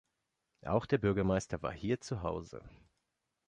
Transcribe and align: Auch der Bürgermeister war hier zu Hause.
Auch 0.65 0.87
der 0.87 0.97
Bürgermeister 0.97 1.61
war 1.61 1.73
hier 1.73 2.01
zu 2.01 2.23
Hause. 2.23 2.63